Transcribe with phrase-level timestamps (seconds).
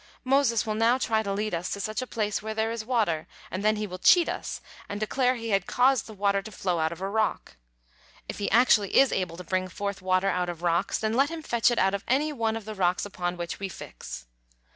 [0.23, 3.27] Moses will now try to lead us to such a place where there is water,
[3.51, 6.79] and then he will cheat us and declare he had causes the water to flow
[6.79, 7.57] out of a rock.
[8.27, 11.43] If he actually is able to bring forth water out of rocks, then let him
[11.43, 14.25] fetch it out of any one of the rocks upon which we fix."